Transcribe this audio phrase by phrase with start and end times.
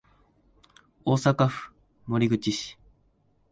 [1.05, 1.71] 大阪府
[2.07, 2.79] 守口市